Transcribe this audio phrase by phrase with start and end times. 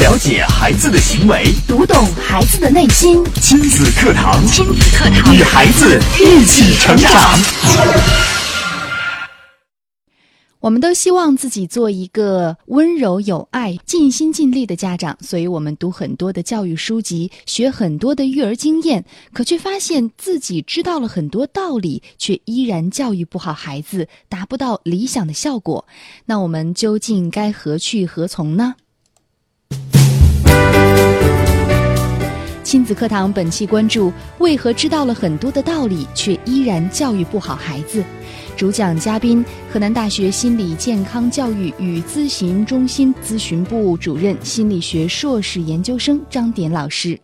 [0.00, 3.20] 了解孩子的行为，读懂孩子的内心。
[3.42, 7.10] 亲子课堂，亲子课堂，与孩子一起成长。
[10.60, 25.84] 我们都希望自己做一个温柔有爱、尽心尽力的家长，所以我们读很多的教育书籍，学很多的育儿经验，可却发现自己知道了很多道理，却依然教育不好孩子，达不到理想的效果。
[26.24, 28.76] 那我们究竟该何去何从呢？
[32.62, 38.04] 亲子课堂本期关注：为何知道了很多的道理，却依然教育不好孩子？
[38.58, 47.18] 主讲嘉宾：河南大学心理健康教育与咨询中心咨询部主任、心理学硕士研究生张典老师。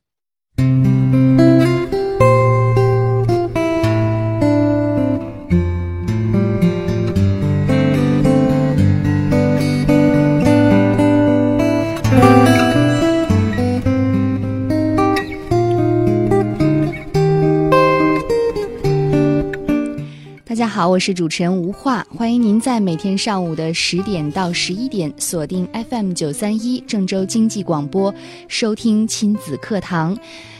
[20.86, 28.14] 我是主持人吴化，欢迎您在每天上午的十点到十一点锁定 FM 九三一郑州经济广播，
[28.48, 30.16] 收听亲子课堂。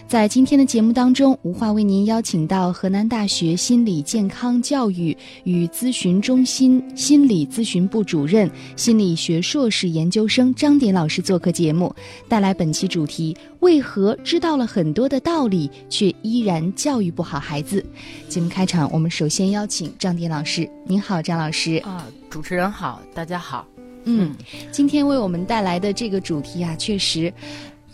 [0.07, 11.93] 在今天的节目当中，吴化为您邀请到河南大学心理健康教育与咨询中心心理咨询部主任、心理学硕士研究生张典老师做客节目，
[12.29, 17.85] 带来本期主题：为何知道了很多的道理，却依然教育不好孩子？
[18.29, 20.69] 节目开场，我们首先邀请张典老师。
[20.87, 21.77] 您好，张老师。
[21.79, 23.67] 啊，主持人好，大家好。
[24.05, 24.33] 嗯，
[24.71, 27.33] 今天为我们带来的这个主题啊，确实。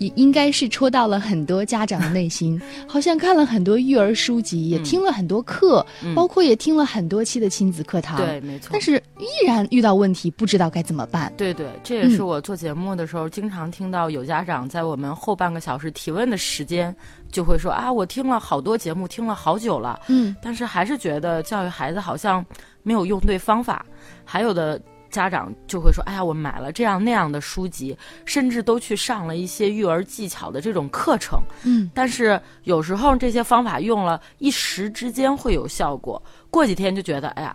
[0.01, 5.85] 也应该是戳到了很多家长的内心， 好像看了很多育儿书籍，也听了很多课，
[6.17, 8.17] 包括也听了很多期的亲子课堂。
[8.17, 8.71] 对，没错。
[8.73, 11.31] 但是依然遇到问题，不知道该怎么办。
[11.37, 16.97] 对对，这也是我做节目的时候经常听到有家长在我们后半个小时提问的时间，
[17.31, 22.43] 就会说啊，我听了好多节目，听了好久了，嗯，但是还是觉得教育孩子好像
[22.83, 23.85] 没有用对方法，
[24.25, 24.81] 还有的。
[25.11, 31.41] 家长就会说：“哎呀，我买了这样那样的书籍，甚至都去上了一些育儿技巧的这种课程。
[31.65, 37.55] 嗯，但是有时候这些方法用了一时之间会有效果，过几天就觉得哎呀，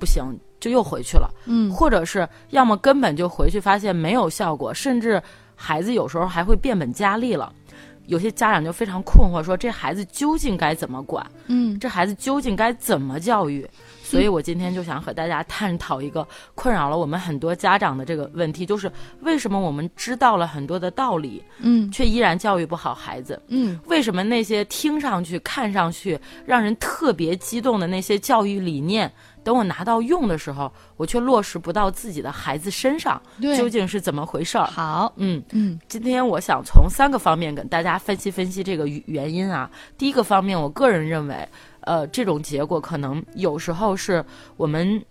[0.00, 0.24] 不行，
[0.58, 1.30] 就又回去了。
[1.44, 5.22] 嗯，或者是要么根本就回去发现没有效果，甚至
[5.54, 7.52] 孩子有时候还会变本加厉了。
[8.06, 11.26] 有些家长就非常困惑，说这孩子究竟该怎么管？
[11.48, 13.68] 嗯，这孩子究竟该怎么教育？”
[14.06, 18.90] 所以我今天就想和大家探讨一个困扰了我们很多家长的这个问题，就是
[19.20, 23.40] 为什么我们知道了很多的道理，嗯，却依然教育不好孩子？
[23.48, 29.10] 嗯，为什么那些听上去、看上去让人特别激动的那些教育理念，
[29.42, 33.20] 等我拿到用的时候，我却落实不到自己的孩子身上？
[33.56, 34.66] 究竟是怎么回事儿？
[34.66, 39.68] 好，嗯嗯，今天我想从三个方面跟大家分析分析这个原因啊。
[39.98, 41.48] 第一个方面，我个人认为。
[41.86, 44.22] 呃，这种结果可能有时候是
[44.58, 45.02] 我们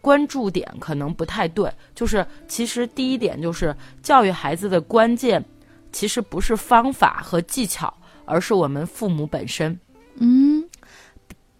[0.00, 1.72] 关注点可能不太对。
[1.94, 5.42] 就是其实第一点就是教育孩子的关键，
[5.92, 7.92] 其实不是方法和技巧，
[8.24, 9.78] 而是我们父母本身。
[10.16, 10.62] 嗯，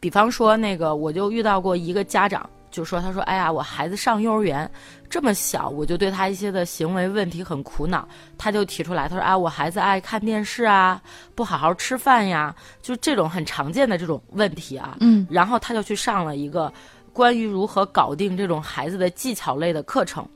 [0.01, 2.51] 比方说那个，我就遇到过一个家长。
[2.75, 4.69] 就说他说哎呀，我孩子上幼儿园
[5.09, 8.07] 这么小，我就对他一些的行为问题很苦恼。
[8.37, 11.01] 他就提出来，他说啊，我孩子爱看电视啊，
[11.37, 12.53] 不好好吃饭呀，
[12.83, 14.97] 就这种很常见的这种问题啊。
[14.99, 16.73] 嗯，然后他就去上了一个
[17.13, 20.29] 关于如何搞定这种孩子的技巧类的课程。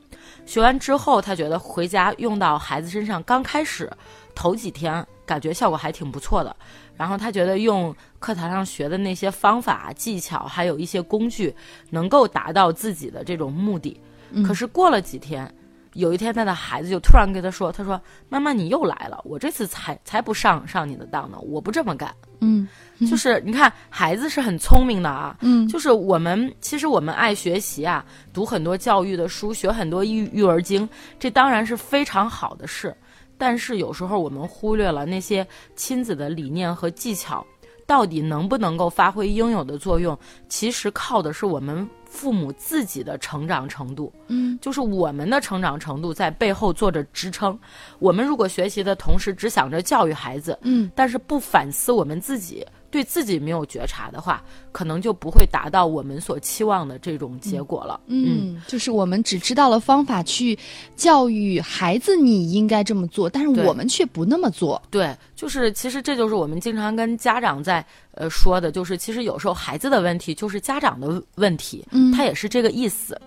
[0.45, 3.91] 学完之后，他觉得回家用到孩子身上，刚开始
[4.33, 6.55] 头几天感觉效果还挺不错的。
[6.99, 11.55] 然后他觉得用课堂上学的那些方法技巧，还有一些工具，
[11.89, 13.97] 能够达到自己的这种目的。
[14.45, 15.49] 可是过了几天，
[15.93, 22.67] 有一天他的孩子就突然跟他说：“他说妈妈你又来了，我这次才才不上上你的当呢，我不这么干。”嗯，
[23.09, 25.37] 就是你看孩子是很聪明的啊。
[25.39, 30.87] 嗯，就是我们其实我们爱学习啊，读很多教育的书，学很多育育儿经，
[31.17, 32.93] 这当然是非常好的事。
[33.39, 37.43] 但是有时候我们忽略了那些亲子的理念和技巧，
[37.87, 40.15] 到底能不能够发挥应有的作用，
[40.47, 44.13] 其实靠的是我们父母自己的成长程度。
[44.27, 47.57] 嗯，就是我们的成长程度在背后做着支撑。
[47.97, 57.99] 我们如果学习的同时只想着教育孩子，嗯，但是不反思我们自己，对自己没有觉察的话，可能就不会达到我们所期望的这种结果了。
[58.07, 60.57] 嗯，就是我们只知道了方法去
[60.95, 64.81] 教育孩子，你应该这么做，但是我们却不那么做。
[64.89, 73.19] 对，就是其实这就是我们经常跟家长在呃说的，就是其实有时候孩子的问题就是家长的问题，嗯他也是这个意思。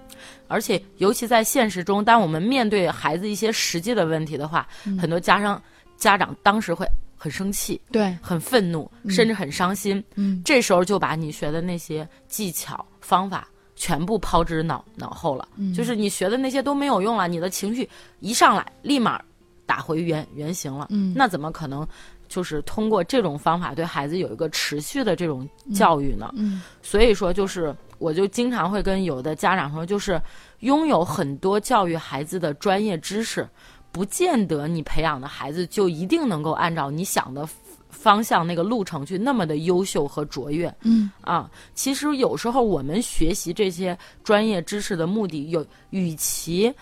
[0.47, 4.69] 而且尤其在现实中，当我们面对孩子一些实际的问题的话，
[5.01, 5.61] 很多家长
[5.97, 6.87] 家长当时会
[7.23, 10.03] 很生气、对，很愤怒，甚至很伤心。
[10.17, 10.43] 嗯。
[10.45, 13.47] 这时候就把你学的那些技巧方法
[13.77, 15.73] 全部抛之脑脑后了，嗯。
[15.73, 17.89] 就是你学的那些都没有用了，你的情绪
[18.19, 19.23] 一上来立马
[19.65, 21.15] 打回原原形了，嗯。
[21.15, 21.87] 那怎么可能
[22.27, 26.29] 就是通过这种方法对孩子有一个持续的这种教育呢？
[26.35, 26.61] 嗯。
[26.83, 30.21] 所以说，就是我就经常会跟有的家长说，就是
[30.59, 33.49] 拥有很多教育孩子的专业知识，
[33.93, 37.47] 不见得你培养的孩子就一定能够按照你想的
[37.91, 40.75] 方向那个路程去那么的优秀和卓越。
[40.81, 46.73] 嗯啊，其实有时候我们学习这些专业知识的目的，有与其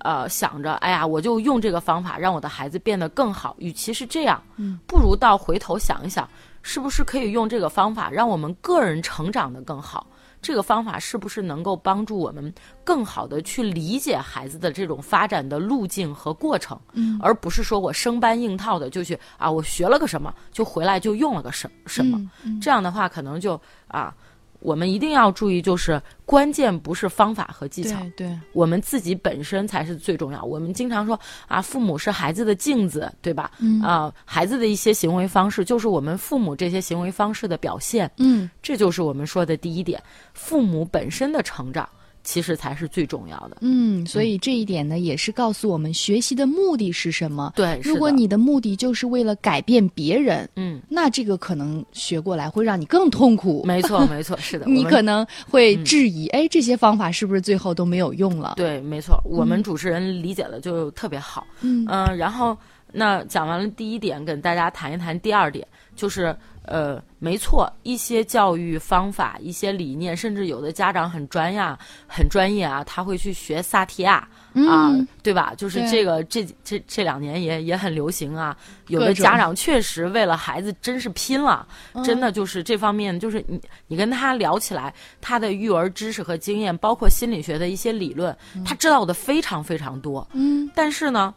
[0.00, 6.28] 呃想着哎呀，我就用这个方法让我的孩子变得更好，与其是这样，嗯，不如倒回头想一想，
[6.62, 10.06] 是不是可以用这个方法让我们个人成长的更好？
[10.46, 12.54] 这个方法是不是能够帮助我们
[12.84, 17.18] 更好的去理解孩子的这种发展的路径和过程，嗯。
[17.20, 22.30] 而不是说我生搬硬套的就去啊，我学了个什么就回来就用了个什什么，
[22.62, 24.14] 这样的话可能就啊，
[24.60, 30.42] 我们一定要注意，就是关键不是方法和技巧，对对，我们自己本身才是最重要。
[30.42, 33.50] 我们经常说啊，父母是孩子的镜子，对吧？
[33.58, 40.02] 嗯啊，孩子的一些行为方式就是我们父母这些行为方式的表现，嗯这就是我们说的第一点，
[40.34, 41.88] 父母本身的成长
[42.26, 43.58] 其实才是最重要的。
[43.60, 47.52] 嗯，所以这一点呢，也是告诉我们学习的目的是什么。
[47.54, 53.62] 对，如果你的目的就是为了改变别人，嗯，那这个可能学过来会让你更痛苦。
[53.64, 58.54] 没错没错，是的， 你可能会质疑，哎，这些方法是不是最后都没有用了？
[58.56, 61.46] 对，没错，我们主持人理解的就特别好。
[61.60, 62.58] 嗯嗯、然后
[62.92, 65.64] 那讲完了第一点，跟大家谈一谈第二点，
[65.94, 66.36] 就是
[66.66, 74.28] 呃，没错，一些教育方法、一些理念，甚至有的家长很专呀、很专业啊，他会去学萨提亚。
[74.68, 75.52] 啊嗯，对吧？
[75.54, 78.56] 就是这个这这这两年也也很流行啊。
[78.88, 88.34] 有的家长确实为了孩子真是拼了，嗯真的就是这方面，就是你你跟他聊起来，他的育儿知识和经验，包括心理学的一些理论，
[88.64, 90.26] 他知道的非常非常多。
[90.32, 91.34] 嗯但是呢，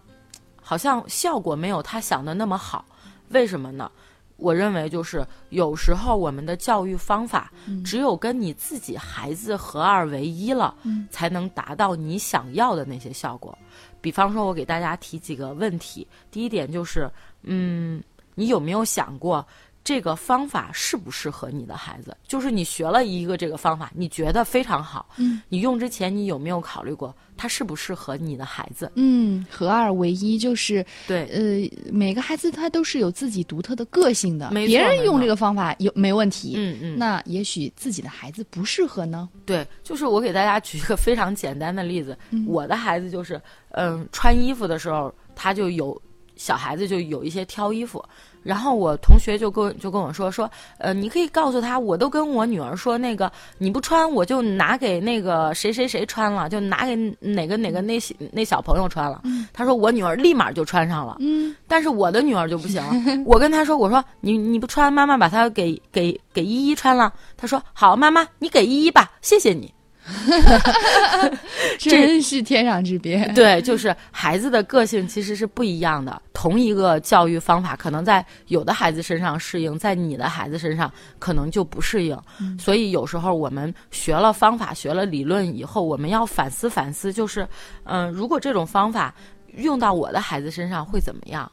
[0.62, 2.86] 好像效果没有他想的那么好。
[3.31, 3.92] 为什么呢？
[4.39, 7.51] 我认为就是有时候我们的教育方法，
[7.83, 13.57] 只有跟你自己孩子合二为一了，嗯才能达到你想要的那些效果。
[14.01, 16.07] 比方说，我给大家提几个问题。
[16.31, 17.12] 第一点就是，
[17.44, 18.01] 嗯，
[18.33, 19.45] 你有没有想过？
[19.84, 22.16] 这个方法适不适合你的孩子？
[22.28, 28.92] 就是你学了一个这个方法，你觉得非常好，嗯，你用之前你有没有考虑过它适不适合你的孩子？
[28.96, 39.28] 嗯，合二为一就是对，呃，每个孩子他都是有自己独特的个性的，没别人用这个方法有没问题，嗯嗯，那也许自己的孩子不适合呢。
[39.46, 43.42] 对，就是我给大家举一个非常简单的例子，嗯我的孩子就是，
[43.72, 46.00] 嗯，穿衣服的时候他就有
[46.36, 48.04] 小孩子就有一些挑衣服，
[48.44, 59.22] 然后我同学就跟就跟我说说，呃，你可以告诉他，我都跟我女儿说，那个你不穿，我就拿给那个谁谁谁穿了，就拿给哪个哪个那小那小朋友穿了。
[59.54, 62.94] 他说我女儿立马就穿上了，嗯但是我的女儿就不行了。
[63.26, 67.14] 我跟她说，我说你你不穿，妈妈把它给给给依依穿了。
[67.38, 69.74] 她说好，妈妈你给依依吧，谢谢你。
[71.80, 73.25] 真是天壤之别。
[73.35, 76.21] 对，就是孩子的个性其实是不一样的。
[76.33, 82.18] 同一个教育方法，可能在有的孩子身上适应，在你的孩子身上可能就不适应。
[82.57, 87.47] 所以有时候我们学了方法、学了理论以后，我们要反思反思，就是，
[87.83, 89.13] 嗯、如果这种方法
[89.57, 91.51] 用到我的孩子身上会怎么样？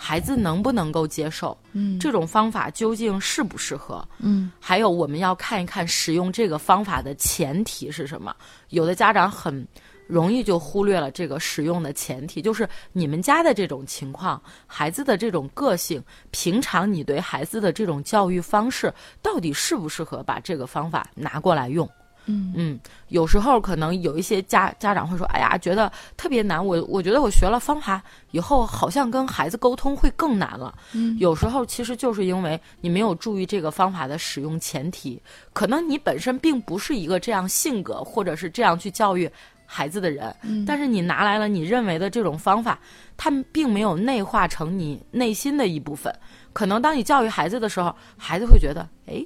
[0.00, 1.58] 孩子能不能够接受？
[1.72, 4.06] 嗯这种方法究竟适不适合？
[4.20, 8.34] 嗯还有我们要看一看使用这个方法的前提是什么。
[8.70, 9.66] 有的家长很
[10.06, 16.00] 容易就忽略了这个使用的前提，就是你们家的这种情况，孩子的这种个性，
[16.30, 21.86] 平常你对孩子的这种教育方式，到底适不适合把这个方法拿过来用？
[22.28, 26.64] 嗯嗯，有时候可能有一些家家长会说：“哎呀，觉得特别难。
[26.64, 35.20] 我我觉得我学了方法以后，好像跟孩子沟通会更难了。”嗯有时候其实就是因为你没有注意这个方法的使用前提，
[35.52, 39.30] 可能你本身并不是一个这样性格或者是这样去教育
[39.64, 42.78] 孩子的人，嗯但是你拿来了你认为的这种方法，
[43.16, 46.14] 他们并没有内化成你内心的一部分。
[46.52, 49.24] 可能当你教育孩子的时候，孩子会觉得：“哎，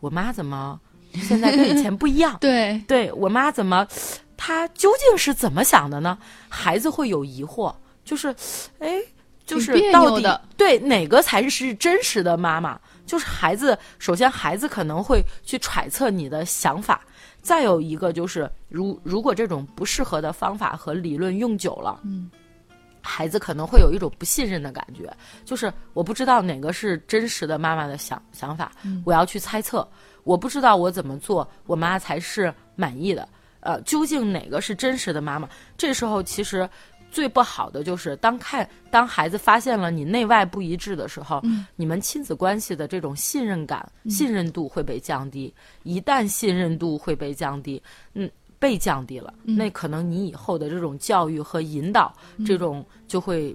[0.00, 0.80] 我妈怎么
[1.14, 2.36] 现在跟以前不一样？
[2.40, 3.86] ”对，对我妈怎么，
[4.36, 6.18] 她究竟是怎么想的呢？
[6.48, 8.34] 孩子会有疑惑，就是，
[8.78, 9.00] 哎，
[9.44, 12.78] 就是到底的对哪个才是真实的妈妈？
[13.04, 17.02] 就是孩子，首先孩子可能会去揣测你的想法，
[17.42, 22.30] 再有一个就是，如如果这种不适合的方法和理论用久了，嗯。
[23.04, 25.12] 孩子可能会有一种不信任的感觉，
[25.44, 28.70] 就是我不知道哪个是真实的妈妈的想想法，
[29.04, 29.86] 我要去猜测，
[30.24, 33.28] 我不知道我怎么做，我妈才是满意的。
[33.60, 35.48] 呃，究竟哪个是真实的妈妈？
[35.76, 36.68] 这时候其实
[37.10, 41.42] 最不好的就是当看当孩子发现了你内外不一致的时候，
[41.76, 45.52] 你们亲子关系的这种信任感、信任度会被降低。
[45.82, 47.82] 一旦信任度会被降低，
[48.14, 48.30] 嗯。
[48.58, 52.14] 被降低了，那可能你以后的这种教育和引导，
[52.46, 53.52] 这种就会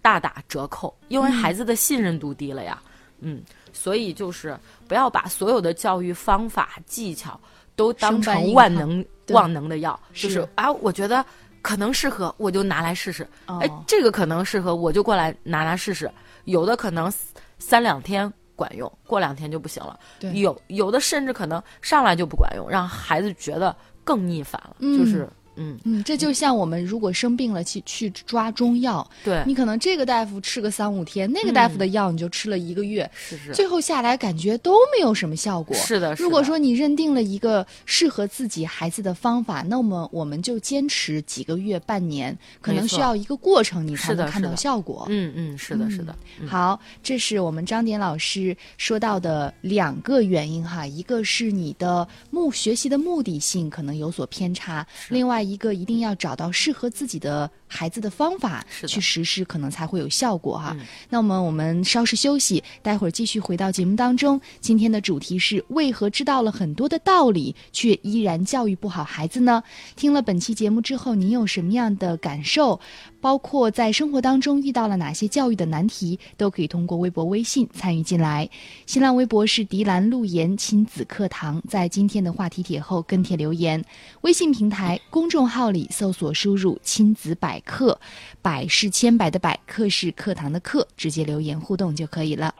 [0.00, 2.82] 大打折扣，因为孩子的信任度低了呀。
[3.20, 7.38] 嗯，所以就是不要把所有的教育方法技巧
[7.76, 11.24] 都当成万能万能的药，就是是啊，我觉得
[11.62, 13.26] 可能适合，我就拿来试试。
[13.46, 16.10] 哦哎，这个可能适合，我就过来拿拿试试。
[16.44, 17.12] 有的可能
[17.58, 19.98] 三两天管用，过两天就不行了。
[20.18, 24.76] 对有有的甚至可能上来就不管用，让孩子觉得更逆反了。
[24.78, 35.76] 嗯就是嗯，嗯，这就像我们如果生病了去去抓中药，对，你可能这个大夫吃个三五天，那个大夫的药你就吃了一个月，是是最后下来感觉都没有什么效果。
[35.76, 36.16] 是的。
[36.16, 45.06] 是如果说你认定了一个适合自己孩子的方法，那么我们就坚持几个月、半年，可能需要一个过程，你才能看到效果。
[45.08, 46.14] 嗯嗯，是的，是的。
[46.40, 60.74] 嗯好，这是我们张典老师说到的两个原因哈，一个是你的目学习的目的性可能有所偏差，另外一个一定要找到适合自己的孩子的方法去实施，可能才会有效果哈。
[60.78, 64.40] 嗯那么我们稍事休息，待会儿继续回到节目当中。
[64.60, 69.62] 今天的主题是为何知道了很多的道理，却依然教育不好孩子呢？
[69.96, 72.80] 听了本期节目之后，您有什么样的感受？
[73.20, 78.48] 包括在生活当中遇到了哪些教育的难题，都可以通过微博、微信参与进来。
[78.86, 83.84] 新浪微博是迪兰路言亲子课堂，在今天的话题帖后跟帖留言。
[84.20, 87.98] 微信平台公众号里搜索输入“亲子百科”，
[88.42, 92.54] 百是千百的百，课是课堂的课，直接留言互动就可以了。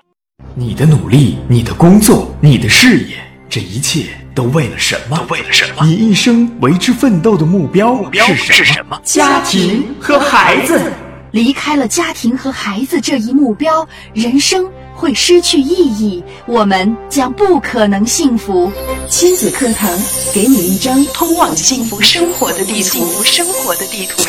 [0.54, 3.16] 你的努力，你的工作，你的事业，
[3.48, 5.16] 这一切都为了什么？
[5.18, 5.84] 都为了什么？
[5.84, 9.00] 你一生为之奋斗的目标目标是什么？
[9.02, 10.92] 家庭和孩子。
[11.32, 14.66] 离开了家庭和孩子这一目标，人生
[14.98, 18.72] 会失去意义，我们将不可能幸福。
[19.08, 19.88] 亲子课堂
[20.34, 23.22] 给你一张通往幸福生活的地图。
[23.22, 24.24] 生活的地图。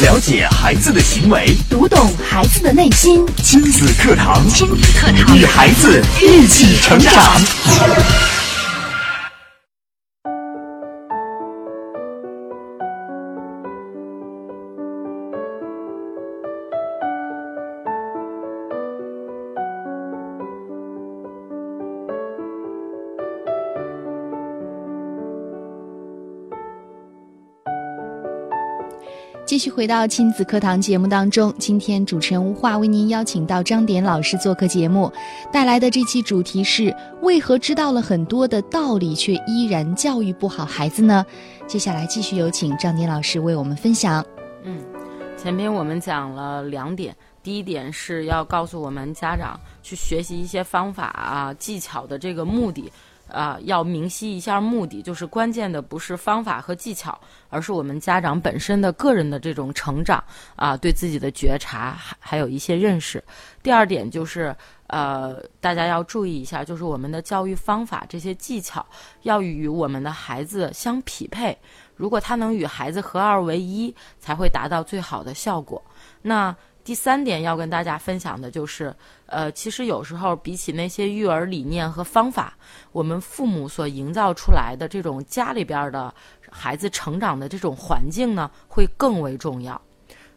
[0.00, 3.26] 了解孩子的行为，读懂孩子的内心。
[3.42, 8.37] 亲子课堂，亲子课堂与孩子一起成长。
[29.48, 35.10] 继续回到亲子课堂节目当中，今天主持人吴化为您邀请到张典老师做客节目，
[35.50, 41.24] 带来的这期主题是为何知道了很多的道理，却依然教育不好孩子呢？
[41.66, 44.22] 接下来继续有请张典老师为我们分享。
[44.64, 44.84] 嗯，
[45.38, 52.92] 前面我们讲了两点，第一点是要告诉我们家长去学习一些方法啊、技巧的这个目的。
[53.30, 57.18] 啊、要明晰一下目的，就是关键的不是方法和技巧，
[57.48, 60.22] 而是我们家长本身的个人的这种成长
[60.56, 63.22] 啊、对自己的觉察，还还有一些认识。
[63.62, 64.54] 第二点就是，
[64.86, 68.84] 呃，大家要注意一下，就是我们的教育方法这些技巧
[69.22, 71.56] 要与我们的孩子相匹配。
[71.96, 75.82] 如果他能与孩子合二为一，才会达到最好的效果。
[76.22, 76.54] 那
[76.88, 82.56] 第三点要跟大家分享的就是，呃，其实有时候比起那些育儿理念和方法，
[82.92, 86.14] 我们父母所营造出来的这种家里边的
[86.50, 89.78] 孩子成长的这种环境呢，会更为重要。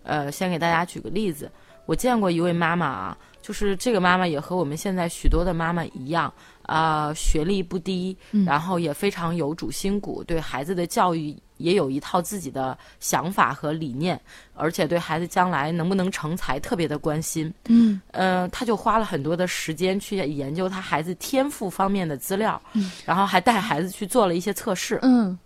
[0.03, 1.50] 呃，先给大家举个例子，
[1.86, 14.20] 我见过一位妈妈啊，就是这个妈妈也和我们现在许多的妈妈一样，啊、学历不低，然后也非常有主心骨，对孩子的教育也有一套自己的想法和理念，
[14.53, 17.53] 而且对孩子将来能不能成才特别的关心。
[17.68, 22.62] 嗯呃，他就花了很多的时间去研究他孩子天赋方面的资料，
[23.06, 25.00] 然后还带孩子去做了一些测试。
[25.01, 25.38] 嗯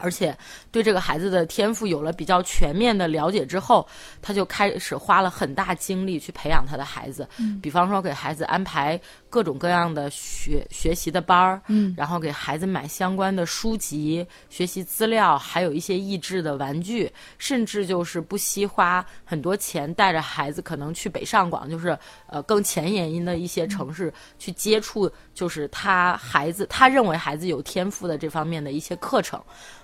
[0.00, 0.32] 而且
[0.70, 3.84] 对这个孩子的天赋有了比较全面的了解之后，
[4.22, 7.28] 他就开始花了很大精力去培养他的孩子。
[7.36, 8.96] 嗯比方说给孩子安排
[9.30, 29.40] 各种各样的学学习的班儿，嗯然后给孩子买相关的书籍、学习资料，还有一些益智的玩具，甚至就是不惜花很多钱带着孩子可能去北上广，就是呃更前沿的一些城市、去接触，就是他孩子他认为孩子有天赋的这方面的一些课程。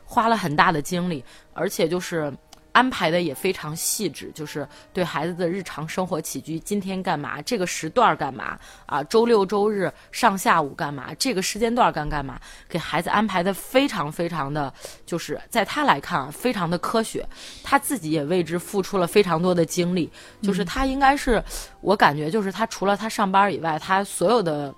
[0.06, 1.24] 花了很大的精力，
[1.54, 2.30] 而且就是
[2.74, 14.74] 安排的也非常细致，就是对孩子的日常生活起居，今天干嘛，这个时段干嘛啊，周六周日上下午干嘛，这个时间段干干嘛，给孩子安排的非常非常的，
[15.06, 17.24] 就是在他来看啊，非常的科学，
[17.62, 20.10] 他自己也为之付出了非常多的精力，
[20.42, 21.40] 就是他应该是，
[21.80, 24.74] 我感觉就是他除了他上班以外，他所有的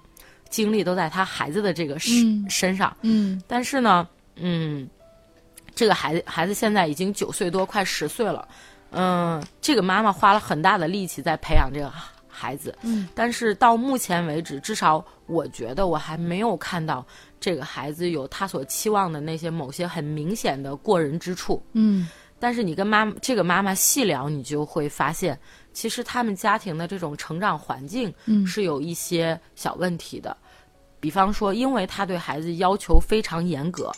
[0.50, 2.50] 精力都在他孩子的这个身、嗯。
[2.50, 3.43] 身上，嗯。
[3.49, 4.87] 但是呢，嗯，
[5.76, 8.49] 这个孩子孩子现在已经九岁多，快十岁了。
[8.90, 11.92] 嗯，这个妈妈花了很大的力气在培养这个
[12.26, 17.04] 孩子，嗯，但是到目前为止，至少我觉得我还没有看到
[17.38, 21.62] 这个孩子有他所期望的那些某些很明显的过人之处。
[21.75, 25.38] 嗯但是你跟妈这个妈妈细聊，你就会发现，
[25.73, 30.37] 其实他们家庭的这种成长环境嗯是有一些小问题的。
[31.00, 33.90] 比方说，因为他对孩子要求非常严格，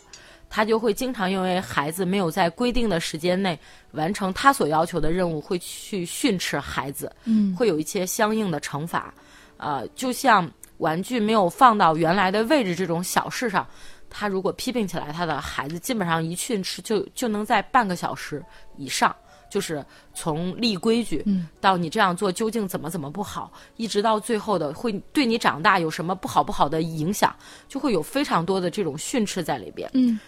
[0.50, 3.58] 他就会经常因为孩子没有在规定的时间内
[3.92, 9.12] 完成他所要求的任务，会去训斥孩子，嗯会有一些相应的惩罚。
[9.56, 13.66] 呃，就像玩具没有放到原来的位置这种小事上，
[14.08, 18.42] 他如果批评起来，他的孩子基本上一训斥就就能在半个小时
[18.76, 19.14] 以上，
[19.50, 27.34] 就是从立规矩嗯到你这样做究竟怎么怎么不好，一直到最后的会对你长大有什么不好不好的影响，
[27.68, 29.90] 就会有非常多的这种训斥在里边。
[29.94, 30.18] 嗯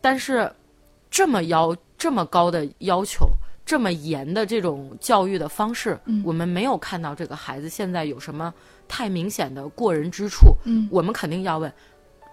[0.00, 0.50] 但是
[1.10, 3.28] 这么要这么高的要求，
[3.64, 8.52] 这么严的这种教育的方式，嗯我们没有看到这个孩子现在有什么
[8.88, 10.56] 太明显的过人之处。
[10.64, 11.72] 嗯，我们肯定要问，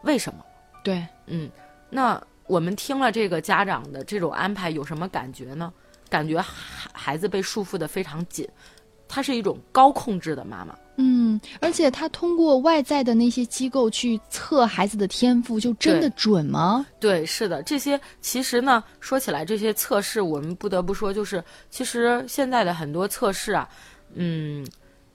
[0.04, 0.44] 为什么？
[0.84, 1.50] 对，嗯，
[1.90, 5.74] 那我们听了这个家长的这种安排，有什么感觉呢？
[6.10, 8.48] 感觉孩孩子被束缚的非常紧，
[9.10, 10.74] 她是一种高控制的妈妈。
[10.98, 16.86] 嗯，而且他通过外在的那些机构去测孩子的天赋，就真的准吗？
[17.00, 23.70] 对，是的，这些其实呢，说起来这些测试，我们不得不说，就是其实现在的很多测试啊，
[24.16, 24.66] 嗯，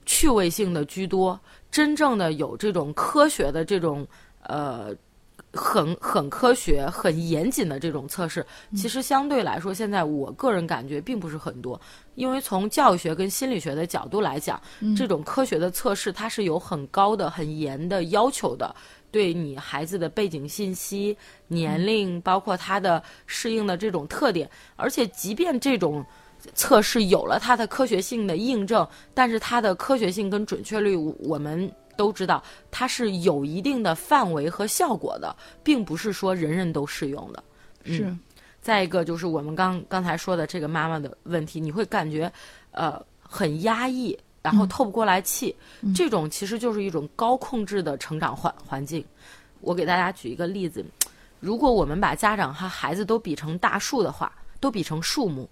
[0.05, 4.07] 趣味性的居多，真正的有这种科学的这种
[4.43, 4.95] 呃。
[5.53, 11.79] 很很科学、很严谨的这种测试，其实相对来说，现在我个人感觉并不是很多。
[12.15, 14.59] 因为从教育学跟心理学的角度来讲，
[14.97, 18.75] 这种科学的测试它是有很高的、很严的要求的，
[19.11, 21.15] 对你孩子的背景信息、
[21.47, 26.03] 年龄，包括他的适应的这种特点，而且即便这种。
[26.53, 37.43] 测试有了它的科学性的印证，但是它的科学性跟准确率，我们都知道它是有一定的范围和效果的，并不是说人人都适用的。
[37.85, 38.15] 是，
[38.61, 42.31] 再一个就是我们刚刚才说的这个妈妈的问题，你会感觉
[42.71, 45.55] 呃很压抑，然后透不过来气，
[45.95, 49.03] 这种其实就是一种高控制的成长环环境。
[49.59, 50.85] 我给大家举一个例子，
[51.39, 55.49] 如果我们把家长和孩子都比成大树的话，都比成树木，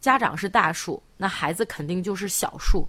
[0.00, 2.86] 家长是大树，那孩子肯定就是小树。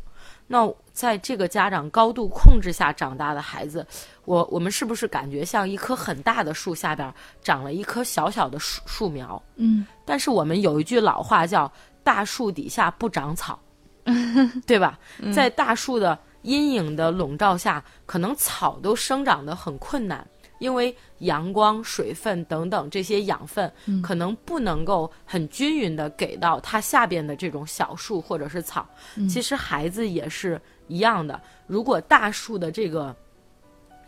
[0.47, 3.85] 那在这个家长高度控制下长大的孩子，
[4.25, 9.41] 我我们是不是感觉像一棵很大的树下边长了一棵小小的树树苗？
[9.55, 11.71] 嗯但是我们有一句老话叫
[12.03, 13.59] “大树底下不长草
[14.67, 14.99] ”，对吧？
[15.33, 20.25] 在大树的阴影的笼罩下，可能草都生长得很困难，
[20.59, 28.87] 因为阳光、水分等等这些养分，可能不能够很均匀的给到它下边的这种小树或者是草。
[29.29, 33.15] 其实孩子也是一样的，如果大树的这个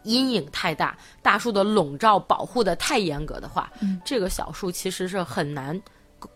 [0.04, 3.72] 阴影太大，大树的笼罩保护的太严格的话，
[4.06, 5.80] 这个小树其实是很难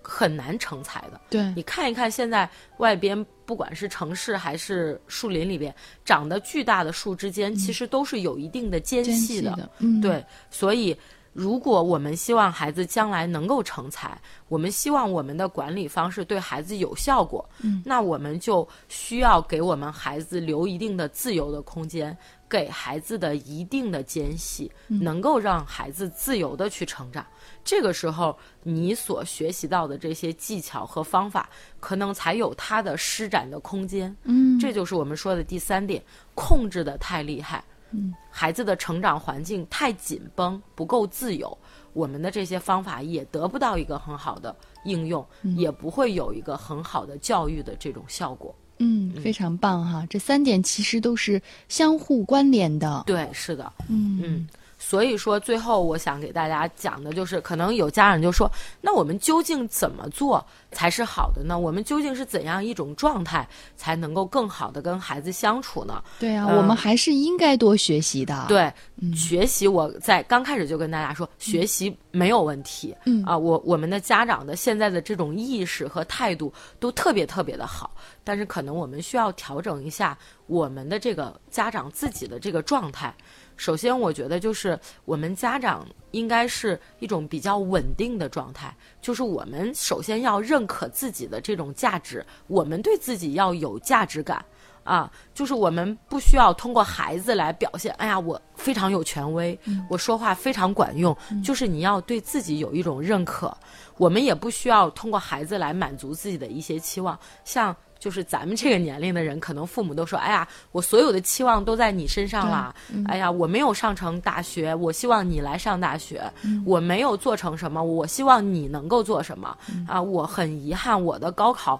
[0.01, 1.19] 很难成才的。
[1.29, 5.73] 对你看一看现在外边，不管是城市还是树林里边
[6.05, 9.51] 长得巨大的树之间，其实都是有一定的间间隙的。
[9.51, 10.95] 隙的，嗯，对，所以
[11.33, 22.15] 如果我们希望孩子将来能够成才，我们希望我们的管理方式对孩子有效果，嗯，那我们就需要给我们孩子留一定的自由的空间，
[22.51, 27.25] 给孩子的一定的间隙，能够让孩子自由的去成长。
[27.63, 34.13] 这个时候，你所学习到的这些技巧和方法，可能才有它的施展的空间。
[34.23, 36.03] 嗯，这就是我们说的第三点，
[36.35, 37.63] 控制的太厉害。
[37.91, 41.57] 嗯，孩子的成长环境太紧绷，不够自由，
[41.93, 48.53] 我们的这些方法也得不到一个很好的应用，也不会有一个很好的教育的这种效果。
[48.81, 50.05] 嗯，非常棒哈！
[50.09, 53.03] 这三点其实都是相互关联的。
[53.05, 54.47] 对，是的，嗯嗯。
[54.83, 61.57] 所以说，最后我想给大家讲的就是，可能有家长就说：“那我们究竟怎么做才是好的呢？
[61.57, 68.73] 我们究竟是怎样一种状态才能够更好的跟孩子相处呢？”对啊，嗯我们还是应该多学习的。，对，
[69.15, 72.95] 学习我在刚开始就跟大家说，学习没有问题。
[73.05, 80.17] 嗯啊，我我们的家长的现在的这种意识和态度都特别特别的好，但是可能我们需要调整一下
[80.47, 83.13] 我们的这个家长自己的这个状态。
[83.61, 94.43] 首先，我觉得就是我们家长应该是一种比较稳定的状态，就是我们首先要认可自己的这种价值，我们对自己要有价值感。
[94.83, 103.55] 啊，就是我们不需要通过孩子来表现，哎呀，我非常有权威，我说话非常管用，就是你要对自己有一种认可。
[103.97, 112.73] 我们也不需要通过孩子来满足自己的一些期望，像就是咱们这个年龄的人，可能父母都说，哎呀，我所有的期望都在你身上啦，
[113.07, 116.19] 哎呀，我没有上成大学，我希望你来上大学，
[116.65, 119.55] 我没有做成什么，我希望你能够做什么，
[119.87, 121.79] 啊，我很遗憾我的高考。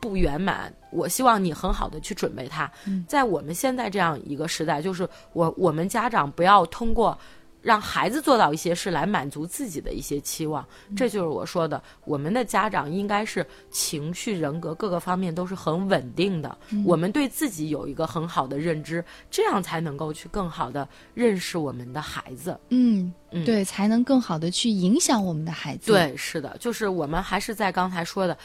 [0.00, 2.70] 不圆满，我希望你很好的去准备它。
[3.06, 7.18] 在我们现在这样一个时代，就是我我们家长不要通过
[7.62, 16.56] 让孩子做到一些事来满足自己的一些期望，这就是我说的，我们的家长应该是情绪、人格各个方面都是很稳定的。
[16.84, 22.58] 我们对自己有一个很好的认知，这样才能够去更好的认识我们的孩子。
[22.70, 28.36] 嗯，嗯对，才能更好的去影响我们的孩子。，对，是的，就是我们还是在刚才说的，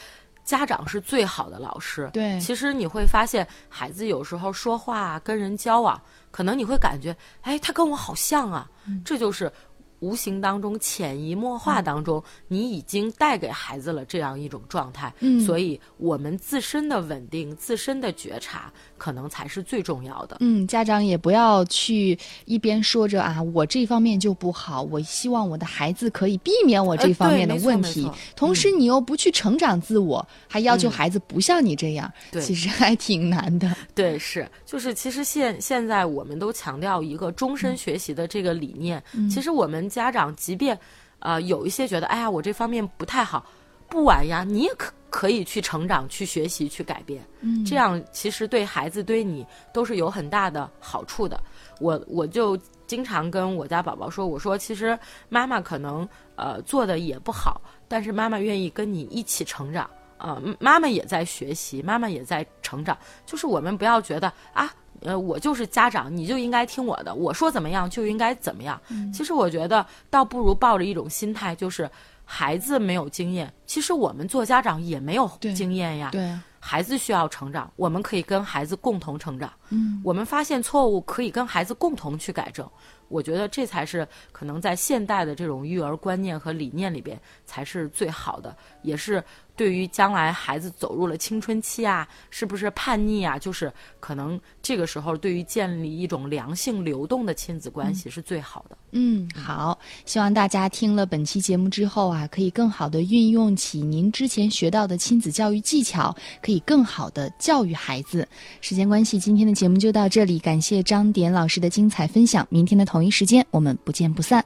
[0.44, 2.10] 家长是最好的老师。
[2.12, 6.00] 对其实你会发现，孩子有时候说话啊、跟人交往，
[6.36, 9.50] 可能你会感觉，哎，他跟我好像啊，嗯这就是。
[10.00, 15.14] 无形当中、潜移默化当中，你已经带给孩子了这样一种状态。
[15.20, 20.38] 嗯所以我们自身的稳定、自身的觉察，可能才是最重要的。
[20.40, 28.10] 嗯，家长也不要去一边说着啊，我这方面就不好，我希望我的孩子可以避免我这方面的问题。
[28.36, 33.76] 同时，你又不去成长自我，还要求嗯孩子不像你这样，对其实还挺难的。
[33.94, 39.02] 对，是，就是其实现现在我们都强调一个终身学习的这个理念。
[39.30, 40.78] 其实我们家长即便
[41.20, 43.46] 呃有一些觉得，哎呀，我这方面不太好，
[43.88, 47.26] 不晚呀，你也可可以去成长、去学习、去改变。
[47.42, 51.40] 嗯这样其实对孩子、对你都是有很大的好处的。
[51.80, 54.98] 我我就经常跟我家宝宝说，我说其实
[55.30, 59.90] 妈妈可能呃做的也不好，但是妈妈愿意跟你一起成长。
[60.18, 62.98] 啊、嗯妈妈也在学习，妈妈也在成长。
[63.26, 64.74] 就是我们不要觉得啊，
[65.06, 68.80] 呃，我就是家长，你就应该听我的，我说怎么样就应该怎么样。
[69.14, 71.90] 其实我觉得，倒不如抱着一种心态，就是
[72.24, 76.10] 孩子没有经验，其实我们做家长也没有经验呀。
[76.12, 79.52] 对啊，孩子需要成长，我们可以跟孩子共同成长。
[79.70, 82.70] 嗯，我们发现错误，可以跟孩子共同去改正。
[83.08, 89.24] 我觉得这才是可能在现代的这种育儿观念和理念里边才是最好的，也是
[89.56, 98.76] 对于将来孩子走入了青春期啊，是不是叛逆啊，就是可能这个时候对于建立一种良性流动的亲子关系是最好的。
[98.94, 108.28] 嗯，好，希望大家听了本期节目之后啊，可以更好的运用起您之前学到的亲子教育技巧，可以更好的教育孩子。
[108.62, 112.46] 时间关系，今天的节目就到这里，感谢张典老师的精彩分享。
[112.52, 114.46] 明天的同一时间，我们不见不散。